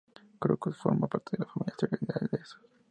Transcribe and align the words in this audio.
Crocus 0.39 0.77
forma 0.77 1.05
parte 1.07 1.33
de 1.37 1.43
la 1.43 1.51
familia 1.51 1.73
asteroidal 1.73 2.27
de 2.31 2.39
Eos. 2.39 2.59